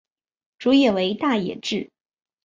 [0.57, 1.91] 主演为大野智。